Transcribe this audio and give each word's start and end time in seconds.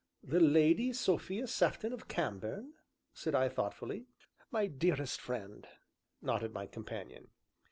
"The 0.23 0.39
Lady 0.39 0.93
Sophia 0.93 1.45
Sefton 1.45 1.93
of 1.93 2.07
Cambourne!" 2.07 2.73
said 3.13 3.35
I 3.35 3.49
thoughtfully. 3.49 4.07
"My 4.49 4.65
dearest 4.65 5.21
friend," 5.21 5.67
nodded 6.23 6.53
my 6.55 6.65
companion. 6.65 7.27